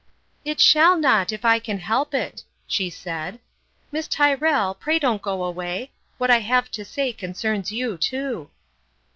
"It 0.51 0.59
shall 0.59 0.97
not, 0.97 1.31
if 1.31 1.45
I 1.45 1.59
can 1.59 1.77
help 1.77 2.15
it," 2.15 2.43
she 2.65 2.89
said." 2.89 3.39
Miss 3.91 4.07
Tyrrell, 4.07 4.73
pray 4.73 4.97
don't 4.97 5.21
go 5.21 5.43
away; 5.43 5.91
what 6.17 6.31
I 6.31 6.39
have 6.39 6.71
to 6.71 6.83
say 6.83 7.13
concerns 7.13 7.71
you 7.71 7.99
too." 7.99 8.49